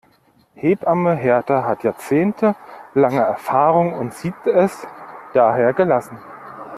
[0.55, 4.87] Hebamme Hertha hat jahrzehntelange Erfahrung und sieht es
[5.35, 6.17] daher gelassen.